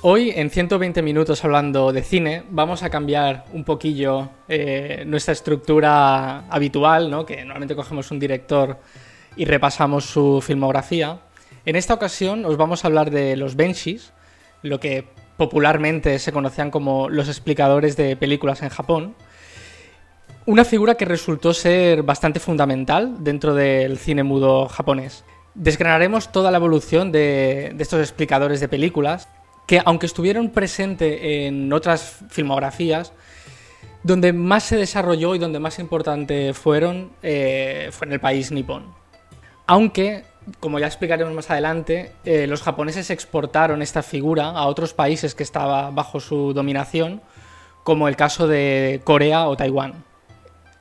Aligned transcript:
Hoy, 0.00 0.30
en 0.30 0.48
120 0.48 1.02
minutos 1.02 1.44
hablando 1.44 1.92
de 1.92 2.02
cine, 2.02 2.44
vamos 2.50 2.84
a 2.84 2.88
cambiar 2.90 3.46
un 3.52 3.64
poquillo 3.64 4.30
eh, 4.48 5.02
nuestra 5.04 5.32
estructura 5.32 6.46
habitual, 6.48 7.10
¿no? 7.10 7.26
que 7.26 7.38
normalmente 7.38 7.74
cogemos 7.74 8.12
un 8.12 8.20
director 8.20 8.78
y 9.34 9.44
repasamos 9.44 10.04
su 10.04 10.40
filmografía. 10.40 11.18
En 11.66 11.74
esta 11.74 11.94
ocasión 11.94 12.44
os 12.44 12.56
vamos 12.56 12.84
a 12.84 12.86
hablar 12.86 13.10
de 13.10 13.34
los 13.34 13.56
Benshis, 13.56 14.12
lo 14.62 14.78
que 14.78 15.04
popularmente 15.36 16.20
se 16.20 16.30
conocían 16.30 16.70
como 16.70 17.08
los 17.08 17.26
explicadores 17.26 17.96
de 17.96 18.14
películas 18.14 18.62
en 18.62 18.68
Japón. 18.68 19.16
Una 20.46 20.64
figura 20.64 20.94
que 20.94 21.06
resultó 21.06 21.52
ser 21.52 22.04
bastante 22.04 22.38
fundamental 22.38 23.16
dentro 23.24 23.52
del 23.52 23.98
cine 23.98 24.22
mudo 24.22 24.68
japonés. 24.68 25.24
Desgranaremos 25.56 26.30
toda 26.30 26.52
la 26.52 26.58
evolución 26.58 27.10
de, 27.10 27.72
de 27.74 27.82
estos 27.82 27.98
explicadores 27.98 28.60
de 28.60 28.68
películas, 28.68 29.28
que 29.68 29.82
aunque 29.84 30.06
estuvieron 30.06 30.48
presentes 30.48 31.18
en 31.22 31.70
otras 31.74 32.20
filmografías, 32.30 33.12
donde 34.02 34.32
más 34.32 34.64
se 34.64 34.76
desarrolló 34.76 35.34
y 35.34 35.38
donde 35.38 35.60
más 35.60 35.78
importante 35.78 36.54
fueron 36.54 37.12
eh, 37.22 37.90
fue 37.92 38.06
en 38.06 38.14
el 38.14 38.20
país 38.20 38.50
nipón. 38.50 38.86
Aunque, 39.66 40.24
como 40.58 40.78
ya 40.78 40.86
explicaremos 40.86 41.34
más 41.34 41.50
adelante, 41.50 42.12
eh, 42.24 42.46
los 42.46 42.62
japoneses 42.62 43.10
exportaron 43.10 43.82
esta 43.82 44.02
figura 44.02 44.48
a 44.48 44.66
otros 44.66 44.94
países 44.94 45.34
que 45.34 45.42
estaban 45.42 45.94
bajo 45.94 46.18
su 46.18 46.54
dominación, 46.54 47.20
como 47.84 48.08
el 48.08 48.16
caso 48.16 48.48
de 48.48 49.02
Corea 49.04 49.48
o 49.48 49.56
Taiwán. 49.58 50.02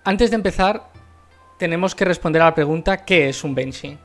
Antes 0.05 0.29
de 0.29 0.37
empezar, 0.37 0.89
tenemos 1.59 1.93
que 1.93 2.05
responder 2.05 2.41
a 2.41 2.45
la 2.45 2.55
pregunta 2.55 3.03
¿qué 3.03 3.27
es 3.27 3.43
un 3.43 3.53
benshi? 3.53 3.97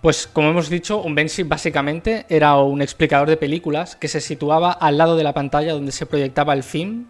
Pues 0.00 0.28
como 0.28 0.50
hemos 0.50 0.68
dicho, 0.68 1.02
un 1.02 1.16
Benshi 1.16 1.42
básicamente 1.42 2.24
era 2.28 2.56
un 2.56 2.82
explicador 2.82 3.28
de 3.28 3.36
películas 3.36 3.96
que 3.96 4.06
se 4.06 4.20
situaba 4.20 4.70
al 4.70 4.96
lado 4.96 5.16
de 5.16 5.24
la 5.24 5.34
pantalla 5.34 5.72
donde 5.72 5.90
se 5.90 6.06
proyectaba 6.06 6.52
el 6.52 6.62
film 6.62 7.06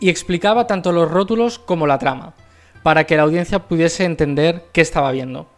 y 0.00 0.08
explicaba 0.08 0.66
tanto 0.66 0.90
los 0.90 1.10
rótulos 1.10 1.58
como 1.58 1.86
la 1.86 1.98
trama, 1.98 2.32
para 2.82 3.04
que 3.04 3.16
la 3.16 3.24
audiencia 3.24 3.58
pudiese 3.58 4.04
entender 4.04 4.64
qué 4.72 4.80
estaba 4.80 5.12
viendo. 5.12 5.48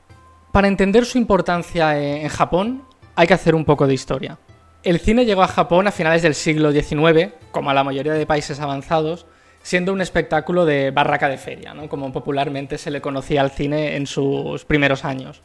Para 0.51 0.67
entender 0.67 1.05
su 1.05 1.19
importancia 1.19 2.01
en 2.01 2.29
Japón 2.29 2.83
hay 3.15 3.29
que 3.29 3.35
hacer 3.35 3.55
un 3.55 3.65
poco 3.65 3.87
de 3.87 3.95
historia. 3.95 4.39
El 4.83 4.98
cine 4.98 5.25
llegó 5.25 5.43
a 5.43 5.48
Japón 5.48 5.87
a 5.87 5.93
finales 5.93 6.23
del 6.23 6.35
siglo 6.35 6.73
XIX, 6.73 7.33
como 7.53 7.70
a 7.70 7.75
la 7.75 7.85
mayoría 7.85 8.13
de 8.15 8.27
países 8.27 8.59
avanzados, 8.59 9.27
siendo 9.63 9.93
un 9.93 10.01
espectáculo 10.01 10.65
de 10.65 10.91
barraca 10.91 11.29
de 11.29 11.39
feria, 11.39 11.75
como 11.89 12.13
popularmente 12.13 12.77
se 12.77 12.91
le 12.91 13.01
conocía 13.01 13.41
al 13.41 13.51
cine 13.53 13.97
en 13.97 14.07
sus 14.07 14.65
primeros 14.65 15.05
años 15.05 15.43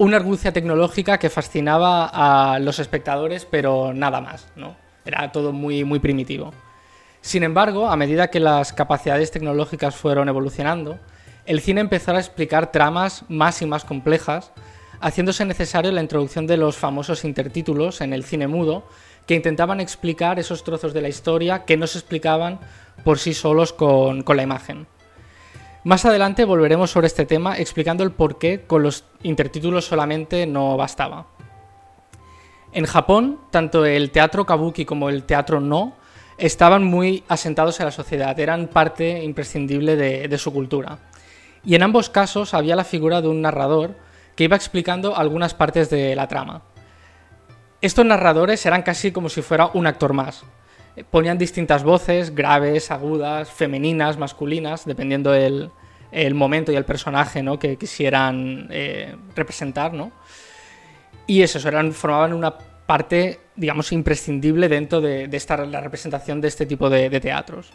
una 0.00 0.16
argucia 0.16 0.50
tecnológica 0.50 1.18
que 1.18 1.28
fascinaba 1.28 2.06
a 2.06 2.58
los 2.58 2.78
espectadores, 2.78 3.44
pero 3.44 3.92
nada 3.92 4.22
más, 4.22 4.46
¿no? 4.56 4.74
Era 5.04 5.30
todo 5.30 5.52
muy, 5.52 5.84
muy 5.84 5.98
primitivo. 5.98 6.54
Sin 7.20 7.42
embargo, 7.42 7.86
a 7.86 7.96
medida 7.96 8.30
que 8.30 8.40
las 8.40 8.72
capacidades 8.72 9.30
tecnológicas 9.30 9.94
fueron 9.94 10.30
evolucionando, 10.30 10.98
el 11.44 11.60
cine 11.60 11.82
empezó 11.82 12.12
a 12.12 12.18
explicar 12.18 12.72
tramas 12.72 13.24
más 13.28 13.60
y 13.60 13.66
más 13.66 13.84
complejas, 13.84 14.52
haciéndose 15.02 15.44
necesario 15.44 15.92
la 15.92 16.00
introducción 16.00 16.46
de 16.46 16.56
los 16.56 16.78
famosos 16.78 17.22
intertítulos 17.26 18.00
en 18.00 18.14
el 18.14 18.24
cine 18.24 18.48
mudo, 18.48 18.84
que 19.26 19.34
intentaban 19.34 19.80
explicar 19.80 20.38
esos 20.38 20.64
trozos 20.64 20.94
de 20.94 21.02
la 21.02 21.10
historia 21.10 21.66
que 21.66 21.76
no 21.76 21.86
se 21.86 21.98
explicaban 21.98 22.58
por 23.04 23.18
sí 23.18 23.34
solos 23.34 23.74
con, 23.74 24.22
con 24.22 24.38
la 24.38 24.44
imagen. 24.44 24.86
Más 25.82 26.04
adelante 26.04 26.44
volveremos 26.44 26.90
sobre 26.90 27.06
este 27.06 27.24
tema 27.24 27.56
explicando 27.56 28.04
el 28.04 28.12
por 28.12 28.36
qué 28.36 28.64
con 28.66 28.82
los 28.82 29.04
intertítulos 29.22 29.86
solamente 29.86 30.46
no 30.46 30.76
bastaba. 30.76 31.26
En 32.72 32.84
Japón, 32.84 33.40
tanto 33.50 33.86
el 33.86 34.10
teatro 34.10 34.44
kabuki 34.44 34.84
como 34.84 35.08
el 35.08 35.24
teatro 35.24 35.58
no 35.58 35.94
estaban 36.36 36.84
muy 36.84 37.24
asentados 37.28 37.80
en 37.80 37.86
la 37.86 37.92
sociedad, 37.92 38.38
eran 38.38 38.68
parte 38.68 39.24
imprescindible 39.24 39.96
de, 39.96 40.28
de 40.28 40.38
su 40.38 40.52
cultura. 40.52 40.98
Y 41.64 41.74
en 41.74 41.82
ambos 41.82 42.10
casos 42.10 42.52
había 42.52 42.76
la 42.76 42.84
figura 42.84 43.22
de 43.22 43.28
un 43.28 43.40
narrador 43.40 43.96
que 44.36 44.44
iba 44.44 44.56
explicando 44.56 45.16
algunas 45.16 45.54
partes 45.54 45.88
de 45.88 46.14
la 46.14 46.28
trama. 46.28 46.62
Estos 47.80 48.04
narradores 48.04 48.64
eran 48.66 48.82
casi 48.82 49.12
como 49.12 49.30
si 49.30 49.40
fuera 49.40 49.70
un 49.72 49.86
actor 49.86 50.12
más, 50.12 50.44
ponían 51.10 51.38
distintas 51.38 51.82
voces, 51.82 52.34
graves, 52.34 52.90
agudas, 52.90 53.50
femeninas, 53.50 54.18
masculinas, 54.18 54.84
dependiendo 54.84 55.30
del 55.30 55.70
el 56.12 56.34
momento 56.34 56.72
y 56.72 56.76
el 56.76 56.84
personaje 56.84 57.42
¿no? 57.42 57.58
que 57.58 57.76
quisieran 57.76 58.68
eh, 58.70 59.14
representar, 59.34 59.92
¿no? 59.92 60.12
Y 61.26 61.42
eso, 61.42 61.66
eran, 61.68 61.92
formaban 61.92 62.32
una 62.32 62.56
parte, 62.58 63.40
digamos, 63.54 63.92
imprescindible 63.92 64.68
dentro 64.68 65.00
de, 65.00 65.28
esta, 65.30 65.64
la 65.64 65.80
representación 65.80 66.40
de 66.40 66.48
este 66.48 66.66
tipo 66.66 66.90
de, 66.90 67.08
teatros. 67.20 67.70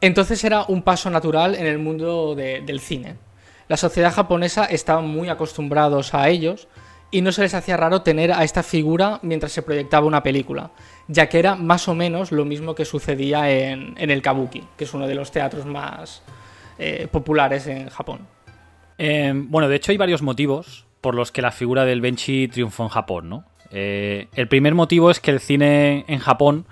Entonces 0.00 0.44
era 0.44 0.64
un 0.68 0.82
paso 0.82 1.10
natural 1.10 1.56
en 1.56 1.66
el 1.66 1.78
mundo 1.78 2.36
del 2.36 2.80
cine. 2.80 3.16
La 3.66 3.76
sociedad 3.76 4.12
japonesa 4.12 4.64
estaba 4.64 5.00
muy 5.00 5.28
acostumbrados 5.28 6.14
a 6.14 6.28
ellos, 6.28 6.68
y 7.10 7.22
no 7.22 7.32
se 7.32 7.42
les 7.42 7.54
hacía 7.54 7.76
raro 7.76 8.02
tener 8.02 8.32
a 8.32 8.44
esta 8.44 8.62
figura 8.62 9.18
mientras 9.22 9.52
se 9.52 9.62
proyectaba 9.62 10.06
una 10.06 10.22
película, 10.22 10.70
ya 11.08 11.28
que 11.28 11.38
era 11.38 11.56
más 11.56 11.88
o 11.88 11.94
menos 11.94 12.32
lo 12.32 12.44
mismo 12.44 12.74
que 12.74 12.84
sucedía 12.84 13.50
en, 13.50 13.94
el 13.98 14.22
kabuki, 14.22 14.64
que 14.76 14.84
es 14.84 14.94
uno 14.94 15.06
de 15.06 15.14
los 15.14 15.30
teatros 15.30 15.66
más 15.66 16.22
eh, 16.78 17.08
populares 17.10 17.66
en 17.66 17.88
Japón. 17.88 18.26
Eh, 18.98 19.32
bueno, 19.34 19.68
de 19.68 19.76
hecho 19.76 19.92
hay 19.92 19.98
varios 19.98 20.22
motivos 20.22 20.86
por 21.00 21.14
los 21.14 21.32
que 21.32 21.42
la 21.42 21.50
figura 21.50 21.84
del 21.84 22.00
Benchi 22.00 22.48
triunfó 22.48 22.84
en 22.84 22.88
Japón, 22.90 23.28
¿no? 23.28 23.44
Eh, 23.70 24.28
el 24.34 24.48
primer 24.48 24.74
motivo 24.74 25.10
es 25.10 25.20
que 25.20 25.30
el 25.30 25.40
cine 25.40 26.04
en 26.08 26.18
Japón 26.18 26.66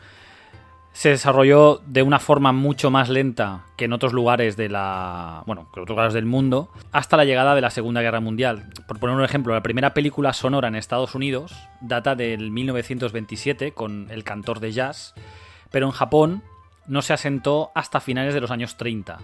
se 0.99 1.11
desarrolló 1.11 1.81
de 1.87 2.03
una 2.03 2.19
forma 2.19 2.51
mucho 2.51 2.91
más 2.91 3.09
lenta 3.09 3.67
que 3.77 3.85
en 3.85 3.93
otros 3.93 4.13
lugares 4.13 4.57
de 4.57 4.69
la 4.69 5.45
bueno 5.47 5.69
que 5.73 5.79
otros 5.79 5.91
lugares 5.91 6.13
del 6.13 6.27
mundo 6.27 6.73
hasta 6.91 7.17
la 7.17 7.25
llegada 7.25 7.55
de 7.55 7.61
la 7.61 7.71
Segunda 7.71 8.03
Guerra 8.03 8.19
Mundial. 8.19 8.69
Por 8.89 8.99
poner 8.99 9.15
un 9.15 9.23
ejemplo 9.23 9.55
la 9.55 9.63
primera 9.63 9.95
película 9.95 10.33
sonora 10.33 10.67
en 10.67 10.75
Estados 10.75 11.15
Unidos 11.15 11.55
data 11.81 12.17
del 12.17 12.51
1927 12.51 13.71
con 13.75 14.09
el 14.11 14.25
cantor 14.25 14.59
de 14.59 14.73
jazz 14.73 15.15
pero 15.71 15.87
en 15.87 15.93
Japón 15.93 16.43
no 16.89 17.01
se 17.01 17.13
asentó 17.13 17.71
hasta 17.77 18.01
finales 18.01 18.35
de 18.35 18.41
los 18.41 18.51
años 18.51 18.77
30 18.77 19.21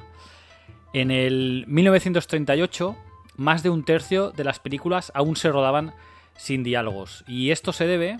en 0.93 1.11
el 1.11 1.65
1938 1.67 2.95
más 3.37 3.65
de 3.65 3.71
un 3.71 3.85
tercio 3.85 4.31
de 4.31 4.45
las 4.45 4.61
películas 4.61 5.11
aún 5.13 5.35
se 5.35 5.51
rodaban 5.51 5.93
sin 6.37 6.63
diálogos 6.63 7.25
y 7.27 7.51
esto 7.51 7.73
se 7.73 7.89
debe 7.89 8.17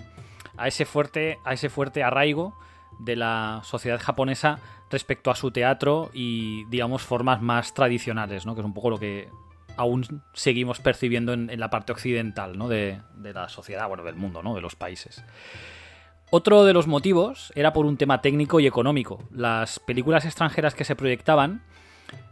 a 0.57 0.67
ese 0.67 0.83
fuerte 0.83 1.39
a 1.45 1.53
ese 1.53 1.69
fuerte 1.69 2.03
arraigo 2.03 2.53
de 2.99 3.15
la 3.15 3.61
sociedad 3.63 3.99
japonesa 4.01 4.59
respecto 4.89 5.31
a 5.31 5.35
su 5.35 5.51
teatro 5.51 6.09
y, 6.13 6.65
digamos, 6.65 7.01
formas 7.01 7.41
más 7.41 7.73
tradicionales, 7.73 8.45
¿no? 8.45 8.55
Que 8.55 8.61
es 8.61 8.65
un 8.65 8.73
poco 8.73 8.89
lo 8.89 8.99
que 8.99 9.29
aún 9.77 10.21
seguimos 10.33 10.79
percibiendo 10.79 11.33
en, 11.33 11.59
la 11.59 11.69
parte 11.69 11.91
occidental, 11.91 12.57
¿no? 12.57 12.67
De, 12.67 13.01
la 13.21 13.49
sociedad, 13.49 13.87
bueno, 13.87 14.03
del 14.03 14.15
mundo, 14.15 14.41
¿no? 14.41 14.55
De 14.55 14.61
los 14.61 14.75
países. 14.75 15.23
Otro 16.31 16.65
de 16.65 16.73
los 16.73 16.87
motivos 16.87 17.51
era 17.55 17.73
por 17.73 17.85
un 17.85 17.97
tema 17.97 18.21
técnico 18.21 18.59
y 18.59 18.67
económico. 18.67 19.23
Las 19.31 19.79
películas 19.79 20.25
extranjeras 20.25 20.75
que 20.75 20.83
se 20.83 20.95
proyectaban, 20.95 21.63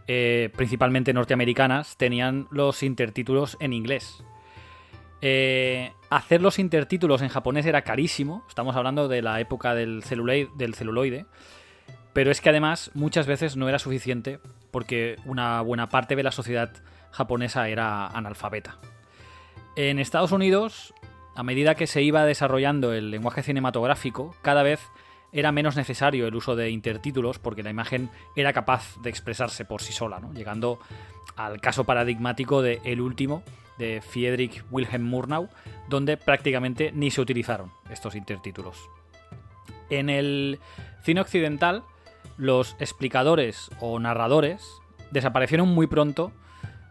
eh, 0.07 0.50
principalmente 0.56 1.13
norteamericanas, 1.13 1.97
tenían 1.97 2.48
los 2.51 2.83
intertítulos 2.83 3.57
en 3.60 3.74
inglés. 3.74 4.24
Eh, 5.21 5.94
hacer 6.15 6.42
los 6.42 6.60
intertítulos 6.60 7.21
en 7.21 7.30
japonés 7.30 7.65
era 7.65 7.81
carísimo, 7.81 8.44
estamos 8.48 8.75
hablando 8.75 9.07
de 9.07 9.24
la 9.24 9.39
época 9.39 9.74
del 9.74 10.04
celuloide, 10.04 10.50
del 10.56 11.25
pero 12.13 12.30
es 12.30 12.39
que 12.39 12.50
además 12.50 12.92
muchas 12.94 13.25
veces 13.25 13.57
no 13.57 13.68
era 13.68 13.80
suficiente 13.80 14.39
porque 14.69 15.15
una 15.25 15.62
buena 15.62 15.89
parte 15.89 16.15
de 16.15 16.21
la 16.21 16.31
sociedad 16.31 16.71
japonesa 17.12 17.68
era 17.68 18.06
analfabeta. 18.07 18.77
En 19.75 19.98
Estados 19.98 20.31
Unidos, 20.31 20.94
a 21.36 21.42
medida 21.42 21.74
que 21.74 21.88
se 21.88 22.04
iba 22.04 22.25
desarrollando 22.25 22.94
el 22.94 23.10
lenguaje 23.10 23.42
cinematográfico, 23.42 24.36
cada 24.44 24.62
vez 24.62 24.81
era 25.31 25.51
menos 25.51 25.75
necesario 25.75 26.27
el 26.27 26.36
uso 26.36 26.56
de 26.56 26.69
intertítulos 26.69 27.39
porque 27.39 27.63
la 27.63 27.71
imagen 27.71 28.12
era 28.36 28.54
capaz 28.54 29.01
de 29.01 29.10
expresarse 29.10 29.65
por 29.65 29.81
sí 29.81 29.94
sola, 29.94 30.21
llegando 30.36 30.77
al 31.36 31.60
caso 31.60 31.86
paradigmático 31.86 32.62
de 32.62 32.81
El 32.83 33.01
último, 33.01 33.42
de 33.78 34.02
Friedrich 34.02 34.64
Wilhelm 34.72 35.04
Murnau, 35.04 35.50
donde 35.90 36.18
prácticamente 36.18 36.92
ni 36.94 37.12
se 37.12 37.22
utilizaron 37.22 37.72
estos 37.90 38.16
intertítulos. 38.16 38.78
En 39.90 40.10
el 40.10 40.60
cine 41.04 41.22
occidental, 41.22 41.84
los 42.38 42.75
explicadores 42.80 43.70
o 43.80 44.00
narradores 44.00 44.66
desaparecieron 45.12 45.70
muy 45.70 45.88
pronto, 45.88 46.31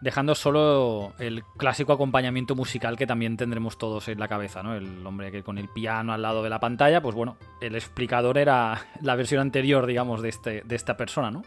dejando 0.01 0.35
solo 0.35 1.13
el 1.19 1.45
clásico 1.57 1.93
acompañamiento 1.93 2.57
musical 2.57 2.97
que 2.97 3.07
también 3.07 3.37
tendremos 3.37 3.79
todos 3.79 4.09
en 4.09 4.19
la 4.19 4.29
cabeza, 4.29 4.63
¿no? 4.63 4.75
El 4.75 5.07
hombre 5.07 5.31
que 5.31 5.43
con 5.43 5.59
el 5.59 5.69
piano 5.69 6.13
al 6.13 6.23
lado 6.23 6.43
de 6.43 6.51
la 6.51 6.61
pantalla, 6.61 7.01
pues 7.01 7.15
bueno, 7.15 7.37
el 7.61 7.75
explicador 7.77 8.39
era 8.39 8.87
la 9.01 9.15
versión 9.15 9.41
anterior, 9.41 9.87
digamos, 9.87 10.21
de, 10.21 10.29
este, 10.29 10.63
de 10.63 10.77
esta 10.77 10.97
persona, 10.97 11.31
¿no? 11.31 11.43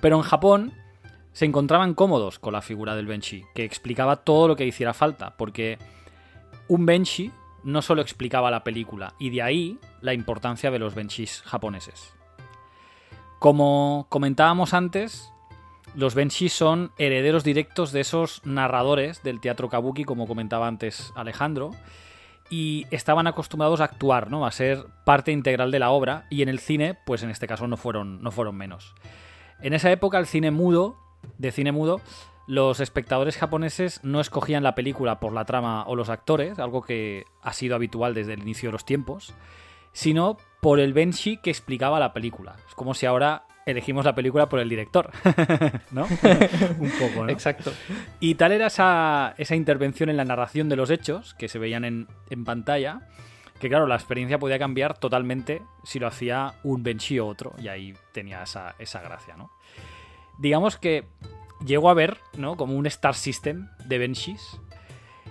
Pero 0.00 0.16
en 0.16 0.22
Japón, 0.22 0.74
se 1.32 1.44
encontraban 1.44 1.94
cómodos 1.94 2.38
con 2.38 2.52
la 2.52 2.62
figura 2.62 2.96
del 2.96 3.06
Benshi, 3.06 3.44
que 3.54 3.64
explicaba 3.64 4.16
todo 4.16 4.48
lo 4.48 4.56
que 4.56 4.66
hiciera 4.66 4.94
falta, 4.94 5.36
porque 5.36 5.78
un 6.68 6.86
Benshi 6.86 7.30
no 7.62 7.82
solo 7.82 8.02
explicaba 8.02 8.50
la 8.50 8.64
película, 8.64 9.14
y 9.18 9.30
de 9.30 9.42
ahí 9.42 9.78
la 10.00 10.14
importancia 10.14 10.70
de 10.70 10.78
los 10.78 10.94
benchis 10.94 11.42
japoneses. 11.44 12.14
Como 13.38 14.06
comentábamos 14.08 14.74
antes, 14.74 15.32
los 15.94 16.14
benchis 16.14 16.52
son 16.52 16.92
herederos 16.98 17.44
directos 17.44 17.92
de 17.92 18.00
esos 18.00 18.40
narradores 18.44 19.22
del 19.22 19.40
teatro 19.40 19.68
kabuki, 19.68 20.04
como 20.04 20.26
comentaba 20.26 20.68
antes 20.68 21.12
Alejandro, 21.16 21.72
y 22.48 22.86
estaban 22.90 23.26
acostumbrados 23.26 23.80
a 23.80 23.84
actuar, 23.84 24.30
¿no? 24.30 24.44
A 24.44 24.50
ser 24.52 24.84
parte 25.04 25.32
integral 25.32 25.70
de 25.70 25.78
la 25.78 25.90
obra, 25.90 26.26
y 26.30 26.42
en 26.42 26.48
el 26.48 26.58
cine, 26.58 26.98
pues 27.06 27.22
en 27.22 27.30
este 27.30 27.46
caso 27.46 27.66
no 27.66 27.76
fueron, 27.76 28.22
no 28.22 28.30
fueron 28.30 28.56
menos. 28.56 28.94
En 29.60 29.72
esa 29.72 29.90
época 29.90 30.18
el 30.18 30.26
cine 30.26 30.50
mudo, 30.50 30.96
de 31.38 31.52
cine 31.52 31.72
mudo, 31.72 32.00
los 32.46 32.80
espectadores 32.80 33.36
japoneses 33.36 34.00
no 34.02 34.20
escogían 34.20 34.62
la 34.62 34.74
película 34.74 35.20
por 35.20 35.32
la 35.32 35.44
trama 35.44 35.84
o 35.86 35.94
los 35.94 36.08
actores, 36.08 36.58
algo 36.58 36.82
que 36.82 37.24
ha 37.42 37.52
sido 37.52 37.76
habitual 37.76 38.12
desde 38.12 38.34
el 38.34 38.42
inicio 38.42 38.68
de 38.68 38.72
los 38.72 38.84
tiempos, 38.84 39.34
sino 39.92 40.36
por 40.60 40.80
el 40.80 40.92
benshi 40.92 41.36
que 41.36 41.50
explicaba 41.50 42.00
la 42.00 42.12
película. 42.12 42.56
Es 42.68 42.74
como 42.74 42.94
si 42.94 43.06
ahora 43.06 43.44
elegimos 43.66 44.04
la 44.04 44.14
película 44.14 44.48
por 44.48 44.58
el 44.58 44.68
director, 44.68 45.10
¿no? 45.92 46.04
Un 46.78 46.90
poco, 46.98 47.24
¿no? 47.24 47.30
Exacto. 47.30 47.72
Y 48.18 48.34
tal 48.34 48.52
era 48.52 48.66
esa, 48.66 49.34
esa, 49.38 49.54
intervención 49.54 50.08
en 50.08 50.16
la 50.16 50.24
narración 50.24 50.68
de 50.68 50.76
los 50.76 50.90
hechos 50.90 51.34
que 51.34 51.48
se 51.48 51.58
veían 51.58 51.84
en, 51.84 52.08
en, 52.30 52.44
pantalla, 52.44 53.02
que 53.60 53.68
claro, 53.68 53.86
la 53.86 53.94
experiencia 53.94 54.38
podía 54.38 54.58
cambiar 54.58 54.98
totalmente 54.98 55.62
si 55.84 55.98
lo 55.98 56.06
hacía 56.06 56.54
un 56.64 56.82
benshi 56.82 57.18
o 57.18 57.26
otro, 57.26 57.54
y 57.58 57.68
ahí 57.68 57.94
tenía 58.12 58.42
esa, 58.42 58.74
esa 58.78 59.00
gracia, 59.02 59.36
¿no? 59.36 59.50
Digamos 60.40 60.78
que 60.78 61.04
llegó 61.66 61.90
a 61.90 61.94
ver, 61.94 62.16
¿no? 62.38 62.56
Como 62.56 62.74
un 62.74 62.86
Star 62.86 63.14
System 63.14 63.68
de 63.84 63.98
Benshis. 63.98 64.58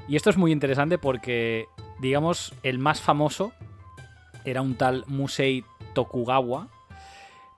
Y 0.07 0.15
esto 0.15 0.29
es 0.29 0.38
muy 0.38 0.51
interesante 0.51 1.00
porque, 1.00 1.67
digamos, 2.00 2.53
el 2.61 2.77
más 2.77 3.01
famoso 3.01 3.51
era 4.45 4.61
un 4.61 4.75
tal 4.75 5.03
Musei 5.07 5.65
Tokugawa, 5.95 6.67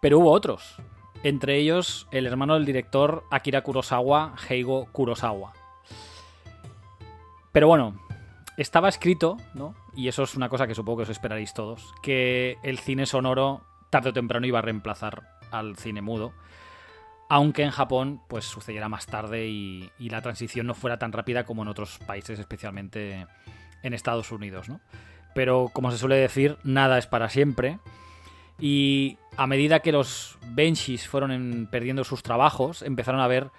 pero 0.01 0.19
hubo 0.19 0.31
otros. 0.31 0.77
Entre 1.23 1.57
ellos, 1.57 2.07
el 2.11 2.25
hermano 2.25 2.53
del 2.53 2.65
director 2.65 3.25
Akira 3.29 3.63
Kurosawa, 3.63 4.35
Heigo 4.49 4.85
Kurosawa. 4.93 5.51
Pero 7.51 7.67
bueno, 7.67 7.99
estaba 8.55 8.87
escrito, 8.87 9.35
¿no? 9.53 9.75
Y 9.93 10.07
eso 10.07 10.23
es 10.23 10.35
una 10.35 10.47
cosa 10.47 10.67
que 10.67 10.75
supongo 10.75 10.99
que 10.99 11.03
os 11.03 11.09
esperaréis 11.09 11.53
todos, 11.53 11.93
que 12.01 12.57
el 12.63 12.79
cine 12.79 13.05
sonoro 13.05 13.61
tarde 13.89 14.11
o 14.11 14.13
temprano 14.13 14.47
iba 14.47 14.59
a 14.59 14.61
reemplazar 14.61 15.23
al 15.51 15.75
cine 15.75 16.01
mudo 16.01 16.31
aunque 17.31 17.63
en 17.63 17.71
Japón 17.71 18.19
pues 18.27 18.43
sucediera 18.43 18.89
más 18.89 19.05
tarde 19.05 19.47
y, 19.47 19.89
la 19.99 20.21
transición 20.21 20.67
no 20.67 20.73
fuera 20.73 20.99
tan 20.99 21.13
rápida 21.13 21.45
como 21.45 21.61
en 21.61 21.69
otros 21.69 21.97
países, 21.99 22.37
especialmente 22.37 23.25
en 23.83 23.93
Estados 23.93 24.33
Unidos, 24.33 24.67
¿no? 24.67 24.81
Pero 25.33 25.71
como 25.71 25.91
se 25.91 25.97
suele 25.97 26.17
decir, 26.17 26.57
nada 26.65 26.97
es 26.97 27.07
para 27.07 27.29
siempre. 27.29 27.79
Y 28.59 29.17
a 29.37 29.47
medida 29.47 29.79
que 29.79 29.93
los 29.93 30.37
benchis 30.47 31.07
fueron 31.07 31.69
perdiendo 31.71 32.03
sus 32.03 32.21
trabajos, 32.21 32.81
empezaron 32.81 33.21
a 33.21 33.27
ver 33.27 33.49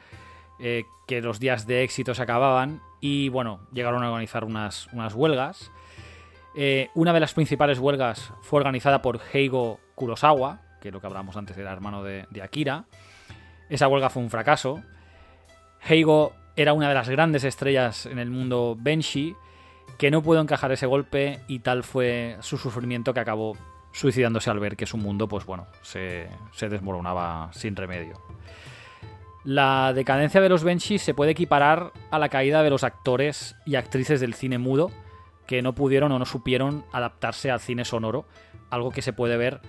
eh, 0.61 0.85
que 1.07 1.23
los 1.23 1.41
días 1.41 1.67
de 1.67 1.83
éxito 1.83 2.15
se 2.15 2.21
acababan 2.21 2.83
y 3.01 3.31
bueno, 3.31 3.67
llegaron 3.73 4.05
a 4.05 4.09
organizar 4.09 4.45
unas, 4.45 4.87
unas 4.93 5.15
huelgas. 5.15 5.71
Eh, 6.55 6.91
una 6.95 7.15
de 7.15 7.21
las 7.21 7.33
principales 7.33 7.79
huelgas 7.79 8.35
fue 8.43 8.59
organizada 8.59 9.01
por 9.01 9.19
Heigo 9.33 9.81
Kurosawa, 9.95 10.61
que 10.83 10.91
lo 10.91 11.01
que 11.01 11.07
hablábamos 11.07 11.39
antes 11.39 11.57
era 11.57 11.73
hermano 11.73 12.03
de 12.03 12.43
Akira. 12.43 12.85
Esa 13.73 13.89
huelga 13.89 14.11
fue 14.11 14.23
un 14.23 14.29
fracaso. 14.29 14.83
Heigo 15.89 16.35
era 16.57 16.75
una 16.75 16.91
de 16.91 16.95
las 16.95 17.09
grandes 17.09 17.43
estrellas 17.43 18.05
en 18.05 18.19
el 18.19 18.29
mundo 18.29 18.77
Benshi, 18.79 19.35
que 19.97 20.11
no 20.11 20.23
pudo 20.23 20.43
encajar 20.43 20.73
ese 20.73 20.85
golpe 20.85 21.41
y 21.49 21.61
tal 21.61 21.83
fue 21.83 22.37
su 22.41 22.59
sufrimiento 22.59 23.15
que 23.15 23.21
acabó 23.21 23.57
suicidándose 23.93 24.51
al 24.51 24.61
ver 24.61 24.77
que 24.77 24.85
su 24.85 24.99
mundo, 24.99 25.27
pues 25.27 25.47
bueno, 25.47 25.69
se, 25.81 26.29
se 26.53 26.69
desmoronaba 26.69 27.49
sin 27.55 27.75
remedio. 27.75 28.21
La 29.43 29.95
decadencia 29.95 30.43
de 30.43 30.51
los 30.51 30.65
Benshi 30.65 30.99
se 30.99 31.15
puede 31.15 31.31
equiparar 31.31 31.93
a 32.11 32.19
la 32.19 32.29
caída 32.29 32.63
de 32.63 32.69
los 32.69 32.85
actores 32.85 33.57
y 33.65 33.77
actrices 33.77 34.21
del 34.21 34.35
cine 34.35 34.59
mudo 34.59 34.91
que 35.47 35.63
no 35.63 35.75
pudieron 35.75 36.13
o 36.13 36.19
no 36.19 36.27
supieron 36.27 36.85
adaptarse 36.93 37.51
al 37.51 37.61
cine 37.61 37.87
sonoro, 37.87 38.27
algo 38.69 38.91
que 38.91 39.01
se 39.01 39.15
puede 39.15 39.39
ver 39.39 39.63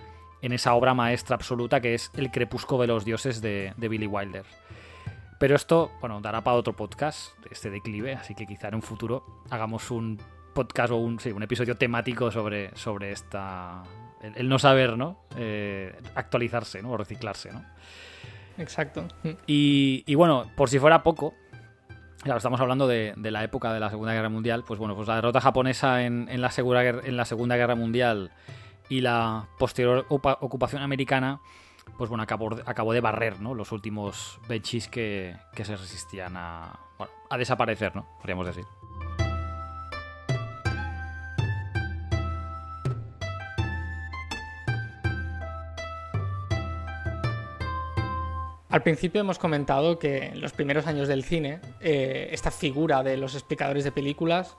en 0.43 0.51
esa 0.51 0.73
obra 0.73 0.93
maestra 0.93 1.35
absoluta 1.35 1.79
que 1.79 1.95
es 1.95 2.11
El 2.15 2.29
crepúsculo 2.29 2.81
de 2.81 2.87
los 2.87 3.05
dioses 3.05 3.41
de, 3.41 3.73
Billy 3.77 4.05
Wilder. 4.05 4.43
Pero 5.39 5.55
esto, 5.55 5.89
bueno, 6.01 6.19
dará 6.19 6.43
para 6.43 6.57
otro 6.57 6.73
podcast, 6.73 7.31
este 7.49 7.69
declive, 7.69 8.13
así 8.13 8.35
que 8.35 8.45
quizá 8.45 8.67
en 8.67 8.75
un 8.75 8.81
futuro 8.81 9.25
hagamos 9.49 9.89
un 9.89 10.19
podcast 10.53 10.91
o 10.91 10.97
un, 10.97 11.19
sí, 11.19 11.31
un 11.31 11.43
episodio 11.43 11.75
temático 11.77 12.29
sobre, 12.29 12.75
sobre 12.75 13.11
esta... 13.11 13.83
El, 14.21 14.47
no 14.47 14.59
saber, 14.59 14.97
¿no? 14.97 15.21
Eh, 15.37 15.97
actualizarse, 16.15 16.81
¿no? 16.81 16.91
O 16.91 16.97
reciclarse, 16.97 17.51
¿no? 17.51 17.63
Exacto. 18.57 19.07
Y, 19.47 20.13
bueno, 20.15 20.51
por 20.55 20.69
si 20.69 20.77
fuera 20.77 21.03
poco, 21.03 21.33
Claro, 22.21 22.37
estamos 22.37 22.61
hablando 22.61 22.87
de, 22.87 23.13
la 23.17 23.43
época 23.43 23.73
de 23.73 23.81
la 23.81 23.89
Segunda 23.89 24.13
Guerra 24.13 24.29
Mundial. 24.29 24.63
Pues 24.65 24.79
bueno, 24.79 24.95
pues 24.95 25.09
la 25.09 25.15
derrota 25.15 25.41
japonesa 25.41 26.03
en, 26.03 26.29
en, 26.29 26.39
la, 26.39 26.51
segura, 26.51 26.87
en 26.87 27.17
la 27.17 27.25
Segunda 27.25 27.57
Guerra 27.57 27.75
Mundial 27.75 28.31
y 28.89 29.01
la 29.01 29.47
posterior 29.57 30.05
ocupación 30.09 30.81
americana, 30.81 31.41
pues 31.97 32.09
bueno, 32.09 32.23
acabó, 32.23 32.93
de 32.93 33.01
barrer 33.01 33.39
¿no? 33.39 33.53
los 33.53 33.71
últimos 33.71 34.39
benchis 34.47 34.87
que, 34.87 35.35
se 35.55 35.75
resistían 35.75 36.37
a, 36.37 36.79
a 37.29 37.37
desaparecer, 37.37 37.95
¿no? 37.95 38.07
Podríamos 38.19 38.45
decir. 38.45 38.65
Al 48.73 48.81
principio 48.81 49.21
hemos 49.21 49.37
comentado 49.37 49.99
que 49.99 50.29
en 50.29 50.41
los 50.41 50.51
primeros 50.51 50.87
años 50.87 51.07
del 51.07 51.23
cine 51.23 51.59
eh, 51.79 52.29
esta 52.31 52.49
figura 52.49 53.03
de 53.03 53.17
los 53.17 53.35
explicadores 53.35 53.83
de 53.83 53.91
películas 53.91 54.57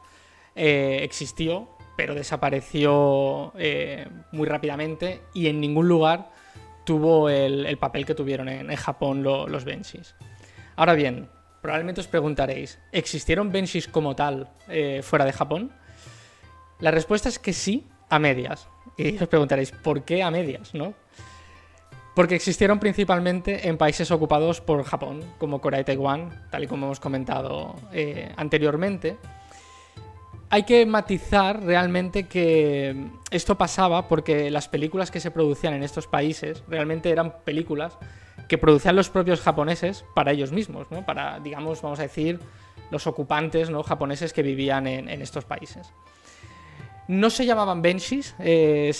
eh, 0.54 1.00
existió 1.02 1.68
pero 1.96 2.14
desapareció 2.14 3.52
eh, 3.58 4.08
muy 4.32 4.48
rápidamente 4.48 5.22
y 5.32 5.48
en 5.48 5.60
ningún 5.60 5.88
lugar 5.88 6.30
tuvo 6.84 7.28
el, 7.28 7.78
papel 7.78 8.04
que 8.04 8.14
tuvieron 8.14 8.48
en, 8.48 8.74
Japón 8.76 9.22
los 9.22 9.64
Benshis. 9.64 10.14
Ahora 10.76 10.94
bien, 10.94 11.28
probablemente 11.62 12.00
os 12.00 12.08
preguntaréis, 12.08 12.78
¿existieron 12.92 13.52
Benshis 13.52 13.88
como 13.88 14.14
tal 14.14 14.50
eh, 14.68 15.00
fuera 15.02 15.24
de 15.24 15.32
Japón? 15.32 15.72
La 16.80 16.90
respuesta 16.90 17.28
es 17.28 17.38
que 17.38 17.52
sí, 17.52 17.86
a 18.10 18.18
medias. 18.18 18.68
Y 18.98 19.16
os 19.16 19.28
preguntaréis, 19.28 19.72
¿por 19.72 20.04
qué 20.04 20.22
a 20.22 20.30
medias? 20.30 20.74
¿no? 20.74 20.94
Porque 22.14 22.34
existieron 22.34 22.78
principalmente 22.78 23.68
en 23.68 23.78
países 23.78 24.10
ocupados 24.10 24.60
por 24.60 24.82
Japón, 24.84 25.22
como 25.38 25.60
Corea 25.60 25.80
y 25.80 25.84
Taiwán, 25.84 26.46
tal 26.50 26.64
y 26.64 26.66
como 26.66 26.86
hemos 26.86 27.00
comentado 27.00 27.74
eh, 27.92 28.32
anteriormente 28.36 29.16
hay 30.54 30.62
que 30.62 30.86
matizar 30.86 31.64
realmente 31.64 32.28
que 32.28 33.08
esto 33.32 33.58
pasaba 33.58 34.06
porque 34.06 34.52
las 34.52 34.68
películas 34.68 35.10
que 35.10 35.18
se 35.18 35.32
producían 35.32 35.74
en 35.74 35.82
estos 35.82 36.06
países 36.06 36.62
realmente 36.68 37.10
eran 37.10 37.40
películas 37.42 37.98
que 38.46 38.56
producían 38.56 38.94
los 38.94 39.10
propios 39.10 39.40
japoneses 39.40 40.04
para 40.14 40.30
ellos 40.30 40.52
mismos, 40.52 40.88
¿no? 40.92 41.04
para, 41.04 41.40
digamos, 41.40 41.82
vamos 41.82 41.98
a 41.98 42.02
decir, 42.02 42.38
los 42.92 43.08
ocupantes 43.08 43.68
¿no? 43.68 43.82
japoneses 43.82 44.32
que 44.32 44.44
vivían 44.44 44.86
en, 44.86 45.08
estos 45.20 45.44
países. 45.44 45.92
No 47.08 47.30
se 47.30 47.46
llamaban 47.46 47.82
benshis, 47.82 48.36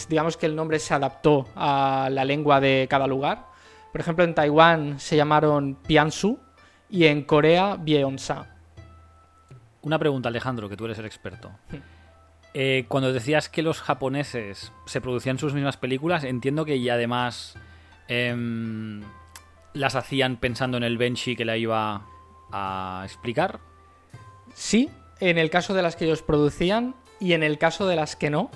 digamos 0.09 0.37
que 0.37 0.47
el 0.47 0.57
nombre 0.57 0.81
se 0.81 0.93
adaptó 0.93 1.47
a 1.55 2.09
la 2.11 2.25
lengua 2.25 2.61
de 2.61 2.89
cada 2.91 3.07
lugar. 3.07 3.47
Por 3.93 4.01
ejemplo, 4.01 4.25
en 4.25 4.35
Taiwán 4.35 4.99
se 4.99 5.15
llamaron 5.15 5.77
piansu 5.87 6.37
y 6.91 7.05
en 7.05 7.23
Corea 7.23 7.77
byeonsa. 7.77 8.54
Una 9.85 9.99
pregunta, 9.99 10.31
Alejandro, 10.31 10.71
que 10.71 10.77
tú 10.77 10.87
eres 10.87 10.99
el 10.99 11.05
experto. 11.05 11.53
Eh, 12.55 12.87
cuando 12.89 13.13
decías 13.13 13.51
que 13.51 13.63
los 13.63 13.83
japoneses 13.83 14.73
se 14.87 15.01
producían 15.03 15.39
sus 15.39 15.53
mismas 15.53 15.77
películas, 15.77 16.25
entiendo 16.25 16.65
que 16.65 16.77
y 16.77 16.89
además 16.89 17.55
em, 18.09 19.03
las 19.75 19.95
hacían 19.95 20.39
pensando 20.39 20.79
en 20.79 20.85
el 20.85 20.97
Benshi 20.97 21.37
que 21.37 21.45
la 21.45 21.59
iba 21.59 22.07
a 22.51 23.03
explicar. 23.05 23.61
Sí, 24.55 24.89
en 25.21 25.37
el 25.37 25.51
caso 25.51 25.75
de 25.75 25.83
las 25.83 25.97
que 25.97 26.07
ellos 26.07 26.23
producían 26.23 26.95
y 27.21 27.35
en 27.35 27.43
el 27.43 27.59
caso 27.59 27.87
de 27.87 27.97
las 27.97 28.17
que 28.17 28.31
no. 28.31 28.51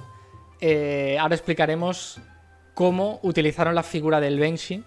Eh, 0.62 1.18
ahora 1.20 1.34
explicaremos 1.34 2.22
cómo 2.72 3.20
utilizaron 3.22 3.74
la 3.74 3.82
figura 3.82 4.18
del 4.18 4.40
Benshi 4.40 4.82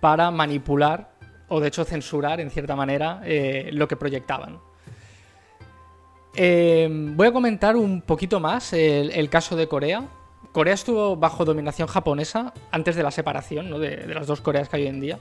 para 0.00 0.32
manipular 0.32 1.14
o 1.48 1.60
de 1.60 1.68
hecho 1.68 1.84
censurar 1.84 2.40
en 2.40 2.50
cierta 2.50 2.74
manera 2.74 3.20
eh, 3.24 3.70
lo 3.72 3.86
que 3.86 3.96
proyectaban. 3.96 4.58
Eh, 6.36 6.88
voy 6.90 7.28
a 7.28 7.32
comentar 7.32 7.76
un 7.76 8.02
poquito 8.02 8.40
más 8.40 8.72
el, 8.72 9.28
caso 9.30 9.56
de 9.56 9.68
Corea. 9.68 10.08
Corea 10.52 10.74
estuvo 10.74 11.16
bajo 11.16 11.44
dominación 11.44 11.88
japonesa 11.88 12.52
antes 12.70 12.96
de 12.96 13.02
la 13.02 13.10
separación 13.10 13.80
de, 13.80 14.06
las 14.06 14.26
dos 14.26 14.40
Coreas 14.40 14.68
que 14.68 14.76
hay 14.76 14.82
hoy 14.82 14.88
en 14.88 15.00
día. 15.00 15.18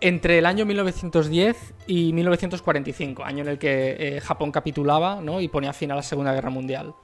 Entre 0.00 0.38
el 0.38 0.46
año 0.46 0.64
1910 0.64 1.74
y 1.86 2.12
1945, 2.12 3.24
año 3.24 3.42
en 3.42 3.48
el 3.48 3.58
que 3.58 3.96
eh, 3.98 4.20
Japón 4.20 4.52
capitulaba 4.52 5.20
y 5.40 5.48
ponía 5.48 5.72
fin 5.72 5.90
a 5.90 5.96
la 5.96 6.02
Segunda 6.02 6.32
Guerra 6.32 6.50
Mundial. 6.50 6.94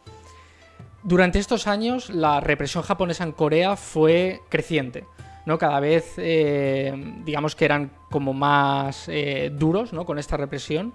Durante 1.02 1.38
estos 1.38 1.66
años, 1.66 2.09
la 2.11 2.40
represión 2.40 2.83
japonesa 2.83 3.25
en 3.25 3.33
Corea 3.33 3.76
fue 3.76 4.43
creciente. 4.49 5.04
¿no? 5.45 5.59
Cada 5.59 5.81
vez, 5.81 6.14
eh, 6.16 6.95
digamos 7.25 7.57
que 7.57 7.64
eran 7.64 7.90
como 8.11 8.33
más 8.33 9.11
duros 9.52 9.93
¿no? 9.93 10.07
con 10.07 10.19
esta 10.19 10.37
represión, 10.37 10.95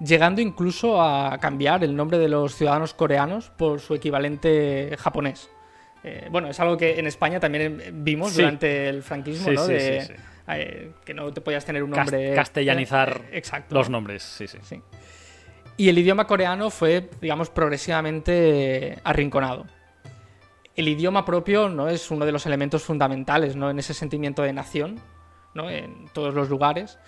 llegando 0.00 0.40
incluso 0.40 1.00
a 1.00 1.38
cambiar 1.38 1.84
el 1.84 1.96
nombre 1.96 2.18
de 2.18 2.28
los 2.28 2.54
ciudadanos 2.54 2.94
coreanos 2.94 3.50
por 3.50 3.80
su 3.80 3.94
equivalente 3.94 4.96
japonés. 4.98 5.50
Eh, 6.04 6.28
bueno, 6.30 6.48
es 6.48 6.60
algo 6.60 6.76
que 6.76 6.98
en 6.98 7.06
España 7.06 7.40
también 7.40 7.82
vimos 8.04 8.36
durante 8.36 8.88
el 8.88 9.02
franquismo, 9.02 9.50
¿no? 9.50 9.66
que 9.66 11.14
no 11.14 11.32
te 11.32 11.40
podías 11.40 11.64
tener 11.64 11.82
un 11.82 11.90
nombre... 11.90 12.34
Castellanizar 12.34 13.22
los 13.70 13.90
nombres, 13.90 14.22
sí, 14.22 14.46
sí. 14.46 14.80
Y 15.76 15.88
el 15.88 15.98
idioma 15.98 16.26
coreano 16.26 16.70
fue, 16.70 17.10
digamos, 17.20 17.50
progresivamente 17.50 18.98
arrinconado. 19.04 19.66
El 20.74 20.88
idioma 20.88 21.24
propio 21.24 21.68
no 21.68 21.88
es 21.88 22.10
uno 22.10 22.24
de 22.24 22.32
los 22.32 22.46
elementos 22.46 22.82
fundamentales 22.82 23.56
¿no? 23.56 23.70
en 23.70 23.78
ese 23.78 23.92
sentimiento 23.92 24.42
de 24.42 24.52
nación, 24.52 25.00
¿no? 25.54 25.68
en 25.70 26.06
todos 26.12 26.34
los 26.34 26.48
lugares. 26.48 26.98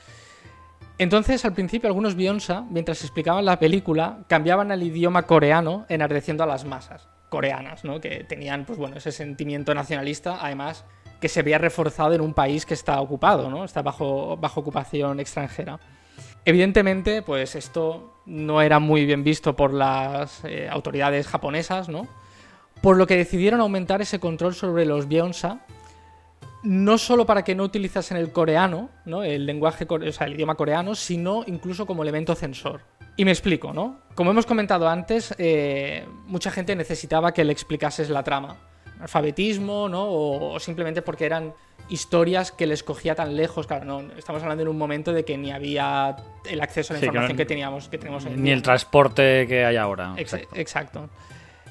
Entonces, 0.99 1.45
al 1.45 1.53
principio, 1.53 1.89
algunos 1.89 2.17
Bionsa, 2.17 2.65
mientras 2.69 3.03
explicaban 3.03 3.45
la 3.45 3.61
película, 3.61 4.19
cambiaban 4.27 4.73
al 4.73 4.83
idioma 4.83 5.23
coreano, 5.23 5.87
enardeciendo 5.89 6.43
a 6.43 6.47
las 6.47 6.65
masas 6.65 7.09
coreanas, 7.29 7.85
¿no? 7.85 8.01
que 8.01 8.25
tenían 8.25 8.65
pues, 8.65 8.79
bueno, 8.79 8.97
ese 8.97 9.13
sentimiento 9.13 9.75
nacionalista, 9.75 10.39
además 10.41 10.85
que 11.21 11.29
se 11.29 11.43
veía 11.43 11.59
reforzado 11.59 12.15
en 12.15 12.21
un 12.21 12.35
país 12.35 12.67
que 12.67 12.75
está 12.75 13.01
ocupado, 13.01 13.49
¿no? 13.51 13.65
está 13.65 13.83
bajo, 13.83 14.37
bajo 14.37 14.61
ocupación 14.61 15.21
extranjera. 15.21 15.79
Evidentemente, 16.45 17.23
pues 17.23 17.55
esto 17.55 18.15
no 18.27 18.63
era 18.63 18.79
muy 18.79 19.05
bien 19.05 19.23
visto 19.23 19.55
por 19.55 19.73
las 19.73 20.45
eh, 20.45 20.69
autoridades 20.71 21.27
japonesas, 21.27 21.89
¿no? 21.89 22.09
Por 22.81 22.97
lo 22.97 23.07
que 23.07 23.17
decidieron 23.17 23.61
aumentar 23.61 24.01
ese 24.01 24.19
control 24.19 24.55
sobre 24.55 24.87
los 24.87 25.09
Bionsa, 25.09 25.61
no 26.63 26.99
solo 26.99 27.27
para 27.27 27.45
que 27.45 27.55
no 27.55 27.65
utilizasen 27.65 28.17
el 28.17 28.33
coreano, 28.33 28.91
¿no? 29.05 29.23
El 29.23 29.47
lenguaje, 29.47 29.87
o 29.89 30.13
sea, 30.13 30.27
el 30.27 30.35
idioma 30.35 30.55
coreano, 30.55 30.95
sino 30.95 31.45
incluso 31.47 31.87
como 31.87 32.03
elemento 32.03 32.35
censor. 32.35 32.83
Y 33.17 33.25
me 33.25 33.31
explico, 33.31 33.73
¿no? 33.73 34.01
Como 34.15 34.31
hemos 34.31 34.47
comentado 34.47 34.89
antes, 34.89 35.35
eh, 35.39 36.07
mucha 36.27 36.51
gente 36.51 36.77
necesitaba 36.77 37.33
que 37.33 37.45
le 37.45 37.53
explicases 37.53 38.11
la 38.11 38.23
trama. 38.23 38.57
Alfabetismo, 39.01 39.89
¿no? 39.89 40.07
o 40.09 40.59
simplemente 40.59 41.03
porque 41.03 41.25
eran 41.25 41.55
historias 41.89 42.53
que 42.53 42.67
les 42.67 42.83
cogía 42.83 43.15
tan 43.15 43.37
lejos. 43.37 43.67
Claro, 43.67 43.85
no, 43.85 44.01
estamos 44.17 44.43
hablando 44.43 44.63
en 44.63 44.69
un 44.69 44.79
momento 44.79 45.13
de 45.13 45.25
que 45.25 45.37
ni 45.37 45.51
había 45.51 46.17
el 46.49 46.61
acceso 46.61 46.93
a 46.93 46.99
la 46.99 47.05
información 47.05 47.37
que, 47.37 47.47
teníamos, 47.47 47.89
que 47.89 47.99
tenemos 47.99 48.25
Ni 48.25 48.51
el 48.51 48.63
transporte 48.63 49.47
que 49.47 49.65
hay 49.65 49.77
ahora. 49.77 50.15
exacto. 50.17 51.09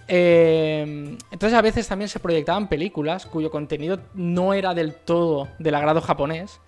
Eh, 0.08 1.18
entonces 1.32 1.58
a 1.58 1.62
veces 1.62 1.88
también 1.88 2.10
se 2.10 2.20
proyectaban 2.20 2.68
películas 2.70 3.26
cuyo 3.26 3.52
contenido 3.52 4.00
no 4.14 4.54
era 4.54 4.74
del 4.74 4.94
todo 4.94 5.48
del 5.60 5.76
agrado 5.76 6.02
japonés. 6.02 6.60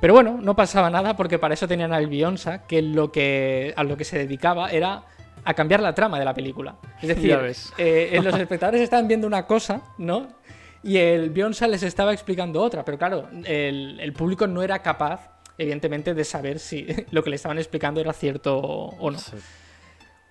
Pero 0.00 0.14
bueno, 0.14 0.38
no 0.40 0.54
pasaba 0.54 0.90
nada 0.90 1.16
porque 1.16 1.38
para 1.38 1.54
eso 1.54 1.66
tenían 1.66 1.92
al 1.92 2.06
Bionsa, 2.06 2.66
que, 2.66 2.82
lo 2.82 3.10
que 3.10 3.74
a 3.76 3.82
lo 3.82 3.96
que 3.96 4.04
se 4.04 4.18
dedicaba 4.18 4.70
era 4.70 5.02
a 5.44 5.54
cambiar 5.54 5.80
la 5.80 5.94
trama 5.94 6.18
de 6.18 6.24
la 6.24 6.34
película. 6.34 6.76
Es 7.02 7.08
decir, 7.08 7.36
eh, 7.78 8.20
los 8.22 8.34
espectadores 8.38 8.80
estaban 8.80 9.08
viendo 9.08 9.26
una 9.26 9.46
cosa, 9.46 9.82
¿no? 9.98 10.38
y 10.82 10.96
el 10.96 11.30
Bionsa 11.30 11.66
les 11.66 11.82
estaba 11.82 12.12
explicando 12.12 12.62
otra, 12.62 12.84
pero 12.84 12.98
claro, 12.98 13.28
el, 13.44 14.12
público 14.12 14.46
no 14.46 14.62
era 14.62 14.80
capaz, 14.80 15.28
evidentemente, 15.56 16.14
de 16.14 16.24
saber 16.24 16.58
si 16.58 16.86
lo 17.10 17.22
que 17.22 17.30
le 17.30 17.36
estaban 17.36 17.58
explicando 17.58 18.00
era 18.00 18.12
cierto 18.12 18.56
o 18.58 19.10
no. 19.10 19.18